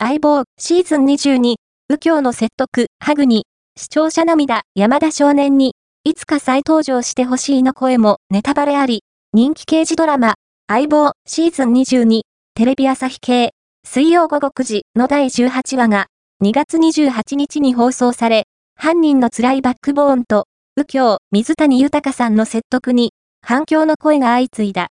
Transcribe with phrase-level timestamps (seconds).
[0.00, 5.74] 相棒、シーズン22、右京の説得、ハグに、視聴者涙、山田少年に、
[6.04, 10.34] いつか再登場してほしいの声もネタバレあり、人気刑事ドラマ、
[10.68, 12.20] 相棒、シーズン22、
[12.54, 13.50] テレビ朝日系、
[13.84, 16.06] 水曜午後9時の第18話が、
[16.44, 18.44] 2月28日に放送され、
[18.76, 20.44] 犯人の辛いバックボーンと、
[20.76, 23.10] 右京、水谷豊さんの説得に、
[23.42, 24.86] 反響の声が相次いだ。